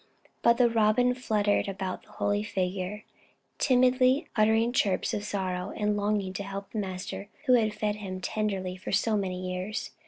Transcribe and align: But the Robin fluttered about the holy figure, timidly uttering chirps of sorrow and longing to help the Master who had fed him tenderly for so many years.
But 0.41 0.57
the 0.57 0.67
Robin 0.67 1.13
fluttered 1.13 1.67
about 1.67 2.01
the 2.01 2.11
holy 2.13 2.41
figure, 2.41 3.03
timidly 3.59 4.25
uttering 4.35 4.73
chirps 4.73 5.13
of 5.13 5.23
sorrow 5.23 5.71
and 5.77 5.95
longing 5.95 6.33
to 6.33 6.43
help 6.43 6.71
the 6.71 6.79
Master 6.79 7.29
who 7.45 7.53
had 7.53 7.75
fed 7.75 7.97
him 7.97 8.19
tenderly 8.19 8.75
for 8.75 8.91
so 8.91 9.15
many 9.15 9.47
years. 9.53 9.91